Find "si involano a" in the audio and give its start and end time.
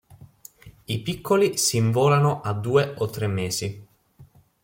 1.59-2.53